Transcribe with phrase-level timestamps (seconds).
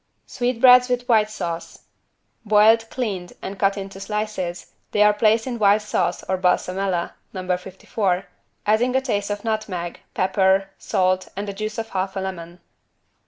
[0.25, 1.81] =Sweetbreads with white sauce.=
[2.43, 7.55] Boiled, cleaned and cut into slices, they are placed in white sauce or =balsamella= (No.
[7.55, 8.25] 54)
[8.65, 12.61] adding a taste of nutmeg, pepper, salt and the juice of half a lemon.